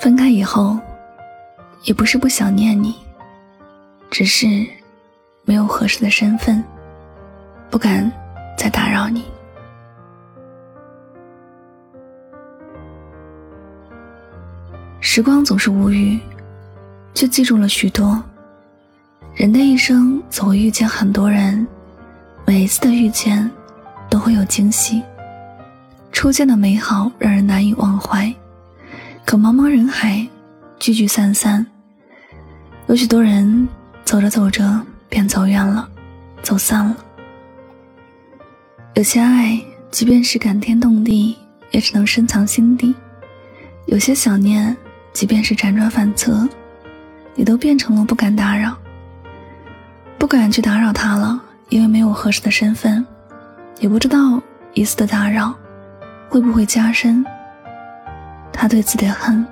[0.00, 0.78] 分开以后，
[1.84, 2.94] 也不是不想念你，
[4.10, 4.66] 只是
[5.44, 6.64] 没有合适的身份，
[7.68, 8.10] 不敢
[8.56, 9.22] 再打扰你。
[15.02, 16.18] 时光总是无语，
[17.12, 18.22] 却记住了许多。
[19.34, 21.66] 人的一生总会遇见很多人，
[22.46, 23.50] 每一次的遇见
[24.08, 25.02] 都会有惊喜。
[26.10, 28.34] 初见的美好让人难以忘怀，
[29.30, 30.26] 可茫茫人海，
[30.80, 31.64] 聚聚散散，
[32.88, 33.68] 有许多人
[34.04, 35.88] 走着走着便走远了，
[36.42, 36.96] 走散了。
[38.94, 39.56] 有些爱，
[39.88, 41.36] 即便是感天动地，
[41.70, 42.92] 也只能深藏心底；
[43.86, 44.76] 有些想念，
[45.12, 46.48] 即便是辗转反侧，
[47.36, 48.76] 也都变成了不敢打扰。
[50.18, 53.06] 不敢去打扰他了，因为没有合适的身份，
[53.78, 54.42] 也不知道
[54.74, 55.54] 一次的打扰
[56.28, 57.24] 会不会加深
[58.52, 59.44] 他对自己的恨，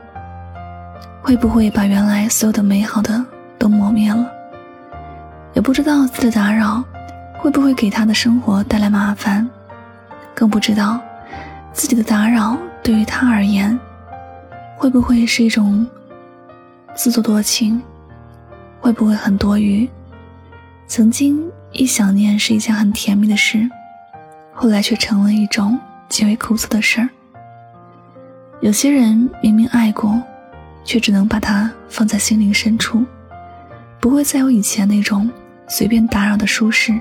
[1.23, 3.25] 会不会把原来所有的美好的
[3.59, 4.31] 都磨灭了，
[5.55, 6.85] 也不知道自己的打扰
[7.39, 9.49] 会不会给他的生活带来麻烦，
[10.35, 11.01] 更不知道
[11.73, 13.79] 自己的打扰对于他而言
[14.77, 15.87] 会不会是一种
[16.95, 17.81] 自作多情，
[18.81, 19.89] 会不会很多余。
[20.87, 23.69] 曾经一想念是一件很甜蜜的事，
[24.53, 27.09] 后来却成了一种极为苦涩的事儿。
[28.61, 30.21] 有些人明明爱过，
[30.85, 33.05] 却只能把它放在心灵深处，
[34.01, 35.31] 不会再有以前那种
[35.69, 36.99] 随便打扰的舒适，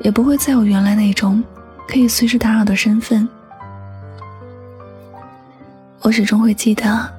[0.00, 1.42] 也不会再有原来那种
[1.86, 3.28] 可以随时打扰的身份。
[6.00, 7.12] 我始终会记得，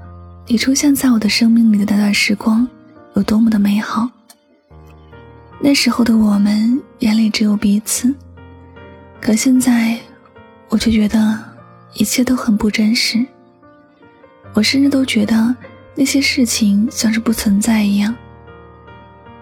[0.47, 2.67] 你出现在我的生命里的那段时光
[3.13, 4.09] 有多么的美好。
[5.59, 8.11] 那时候的我们眼里只有彼此，
[9.21, 9.99] 可现在，
[10.69, 11.37] 我却觉得
[11.93, 13.25] 一切都很不真实。
[14.53, 15.55] 我甚至都觉得
[15.95, 18.15] 那些事情像是不存在一样。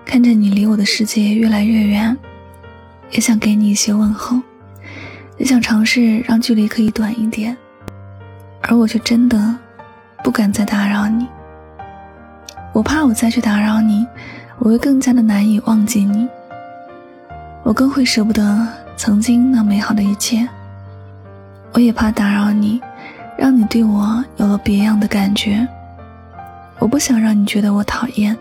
[0.06, 2.18] 看着你离我的世界越来越远，
[3.12, 4.40] 也想给你一些问候，
[5.38, 7.56] 也想尝试让距离可以短一点，
[8.62, 9.58] 而我却真的
[10.24, 11.28] 不敢再打扰你。
[12.74, 14.06] 我怕我再去打扰你。
[14.60, 16.28] 我会更加的难以忘记你，
[17.62, 20.50] 我更会舍不得曾经那美好的一切。
[21.74, 22.82] 我也怕打扰你，
[23.38, 25.68] 让你对我有了别样的感觉。
[26.80, 28.38] 我不想让你觉得我讨厌，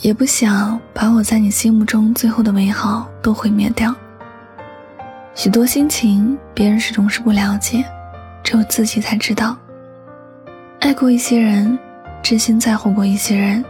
[0.00, 3.94] 也不想把我在你心目中最后的美好都毁灭掉。
[5.34, 7.84] 许多心情，别人始终是不了解，
[8.42, 9.56] 只有自己才知道。
[10.80, 11.78] 爱过一些人，
[12.22, 13.64] 真心在乎过一些人。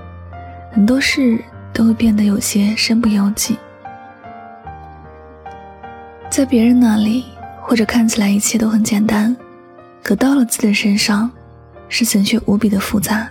[0.70, 1.42] 很多事
[1.72, 3.58] 都会变得有些身不由己，
[6.30, 7.25] 在别人那里
[7.69, 9.37] 或者看起来一切都很简单，
[10.03, 11.31] 可到了自己的身上，
[11.91, 13.29] 事情却无比的复杂。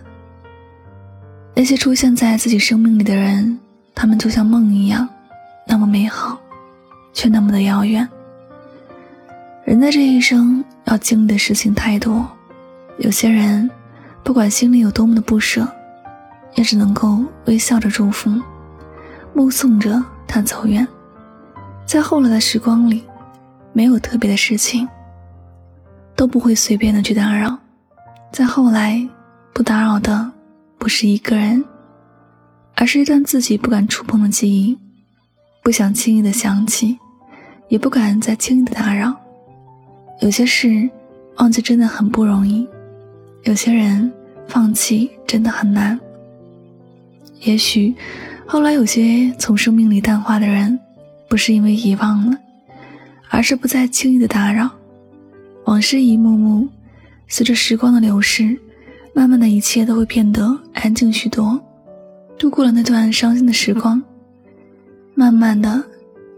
[1.56, 3.58] 那些出现在自己生命里的人，
[3.96, 5.10] 他们就像梦一样，
[5.66, 6.40] 那么美好，
[7.14, 8.08] 却那么的遥远。
[9.66, 12.30] 人的这一生要经历的事情太多，
[13.00, 13.68] 有些人，
[14.24, 15.68] 不管心里有多么的不舍。
[16.54, 18.32] 也只能够微笑着祝福，
[19.34, 20.88] 目送着他走远。
[21.86, 23.04] 在后来的时光里，
[23.78, 24.90] 没有特别的事情，
[26.16, 27.56] 都不会随便的去打扰。
[28.32, 29.08] 再后来，
[29.54, 30.32] 不打扰的
[30.80, 31.64] 不是一个人，
[32.74, 34.76] 而是一段自己不敢触碰的记忆，
[35.62, 36.98] 不想轻易的想起，
[37.68, 39.14] 也不敢再轻易的打扰。
[40.22, 40.90] 有些事
[41.36, 42.68] 忘记真的很不容易，
[43.44, 44.12] 有些人
[44.48, 46.00] 放弃真的很难。
[47.42, 47.94] 也许，
[48.48, 50.80] 后来有些从生命里淡化的人，
[51.30, 52.38] 不是因为遗忘了，
[53.30, 54.70] 而是不再轻易的打扰。
[55.66, 56.68] 往事一幕幕，
[57.28, 58.58] 随着时光的流逝，
[59.14, 61.60] 慢慢的一切都会变得安静许多。
[62.38, 64.02] 度过了那段伤心的时光，
[65.14, 65.84] 慢慢的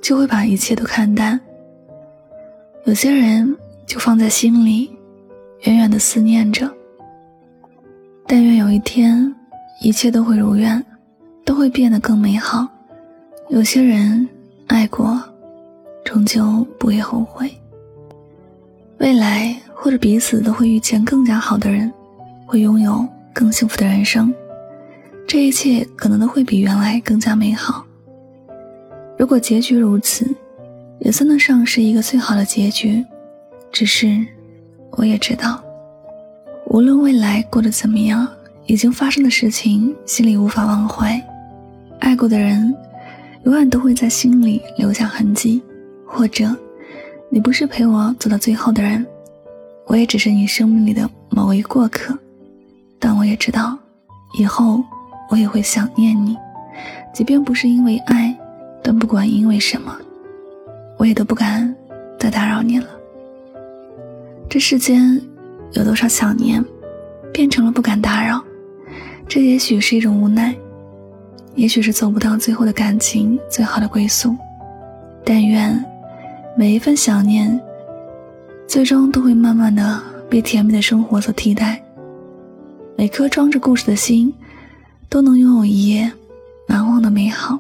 [0.02, 1.40] 就会把一切都看淡。
[2.86, 4.90] 有些人就放在心里，
[5.64, 6.70] 远远的思念着。
[8.26, 9.34] 但愿有一天，
[9.82, 10.86] 一切都会如愿。
[11.46, 12.68] 都会变得更美好。
[13.50, 14.30] 有些人
[14.68, 15.20] 爱过，
[16.10, 17.48] 终究不会后悔。
[18.98, 21.94] 未来或者彼此都会遇见更加好的人，
[22.48, 24.34] 会拥有更幸福的人生。
[25.28, 27.86] 这一切可能都会比原来更加美好。
[29.20, 30.28] 如果结局如此，
[30.98, 33.06] 也算得上是一个最好的结局。
[33.72, 34.26] 只是，
[34.94, 35.64] 我也知道，
[36.66, 38.28] 无论未来过得怎么样，
[38.66, 41.24] 已经发生的事情，心里无法忘怀。
[42.00, 42.76] 爱过的人，
[43.44, 45.62] 永远都会在心里留下痕迹。
[46.12, 46.54] 或者，
[47.30, 49.06] 你不是陪我走到最后的人，
[49.86, 52.18] 我也只是你生命里的某一过客，
[52.98, 53.78] 但我也知道，
[54.38, 54.84] 以后
[55.30, 56.36] 我也会想念你，
[57.14, 58.36] 即便不是因为爱，
[58.84, 59.96] 但不管因为什么，
[60.98, 61.74] 我也都不敢
[62.20, 62.88] 再打扰你了。
[64.50, 65.22] 这世间
[65.74, 66.64] 有多少想念，
[67.32, 68.44] 变成了不敢打扰，
[69.28, 70.54] 这也许是一种无奈，
[71.56, 74.36] 也许是走不到最后的感情最好的归宿。
[75.24, 75.86] 但愿
[76.60, 77.58] 每一份想念，
[78.68, 79.98] 最终都会慢慢的
[80.30, 81.82] 被甜蜜的生活所替代。
[82.98, 84.34] 每颗装着故事的心，
[85.08, 86.12] 都能拥有一夜
[86.68, 87.58] 难忘的美好。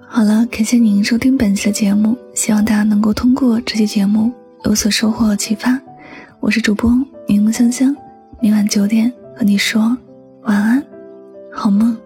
[0.00, 4.32] 好了，感谢您收听本期的节目，希望大家能够通过这期节目
[4.64, 5.80] 有所收获和启发。
[6.40, 6.90] 我是主播
[7.28, 7.96] 柠檬香香，
[8.44, 9.96] 明晚九点和你说
[10.42, 10.84] 晚安，
[11.50, 11.96] 好梦。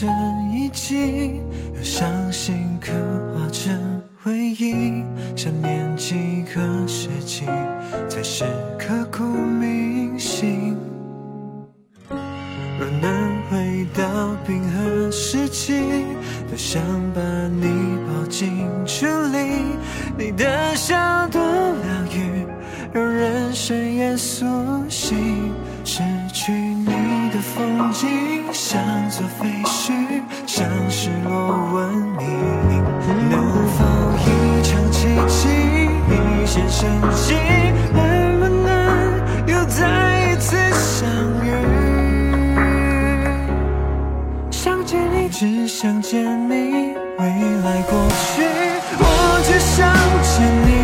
[0.00, 0.08] 成
[0.50, 1.42] 遗迹，
[1.76, 2.90] 又相信刻
[3.34, 5.04] 画成回忆。
[5.36, 7.44] 想念几个世纪，
[8.08, 8.44] 才是
[8.78, 10.74] 刻骨铭心。
[12.08, 15.82] 若能回到冰河时期，
[16.48, 16.80] 多想
[17.12, 17.20] 把
[17.60, 17.66] 你
[18.06, 19.76] 抱进处理。
[20.16, 22.46] 你的笑多疗愈，
[22.94, 24.46] 让人深夜苏
[24.88, 25.52] 醒。
[25.82, 28.08] 失去你的风景，
[28.52, 28.80] 像
[29.10, 29.50] 座废
[34.18, 35.48] 一场奇迹，
[36.10, 37.34] 一线生机？
[37.92, 38.68] 能不能
[39.46, 41.08] 又再一次相
[41.44, 41.46] 遇？
[44.50, 47.24] 想见你，只想见你，未
[47.64, 48.42] 来过去，
[48.98, 49.04] 我
[49.44, 49.78] 只想
[50.22, 50.32] 见
[50.66, 50.79] 你。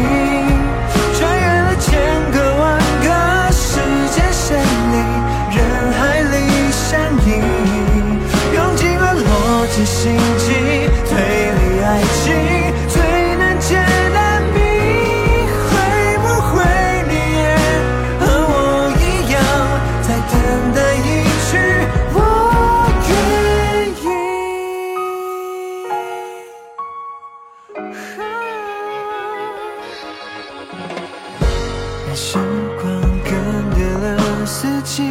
[32.19, 32.39] 时
[32.81, 32.87] 光
[33.25, 33.31] 更
[33.75, 35.07] 迭了四季，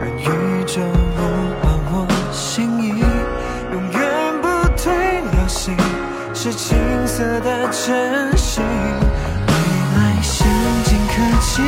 [0.00, 1.20] 让宇宙物
[1.60, 3.00] 换我心意，
[3.72, 3.98] 永远
[4.40, 4.46] 不
[4.80, 5.76] 退流行，
[6.32, 6.78] 是青
[7.08, 8.62] 涩的真心。
[8.62, 9.52] 未
[9.96, 10.46] 来先
[10.84, 11.60] 进科技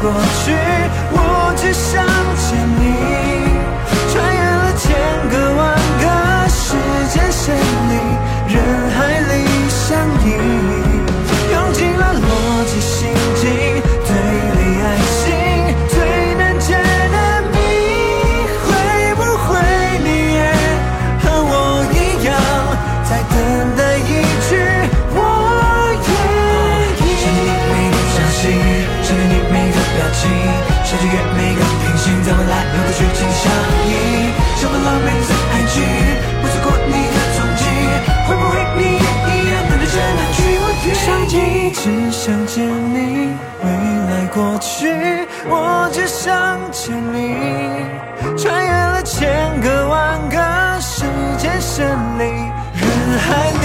[0.00, 0.12] 过
[0.44, 0.54] 去，
[1.10, 2.46] 我只想见
[2.78, 2.82] 你。
[4.10, 4.86] 穿越了千
[5.28, 5.60] 个万
[6.00, 6.04] 个
[6.48, 6.76] 时
[7.12, 7.92] 间线里，
[8.46, 8.56] 人
[8.96, 9.17] 海
[41.30, 43.28] 一直想见你，
[43.62, 44.88] 未来过去，
[45.46, 47.36] 我只想见你。
[48.36, 51.04] 穿越了千个万个时
[51.36, 51.86] 间线
[52.18, 52.24] 里，
[52.74, 53.57] 人海。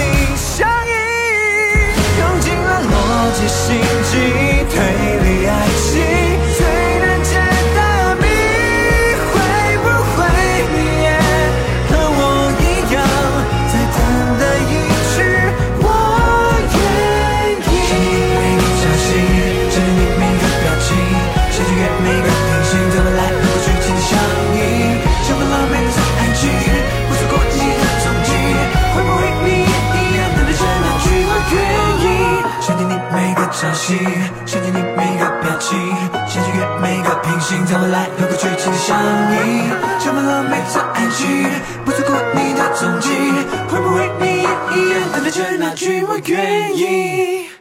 [33.64, 33.96] 消息，
[34.44, 35.78] 想见你每个表情，
[36.28, 38.94] 想穿越每个平行，在未来有个剧情的相
[39.32, 41.48] 映，充满了每次爱情，
[41.82, 43.08] 不错过你的踪迹，
[43.70, 47.53] 会不会你也一样等待着那句我愿意？